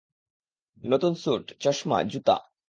নতুন 0.83 1.13
স্যুট, 1.15 1.45
চশমা, 1.59 1.97
জুতা। 2.03 2.37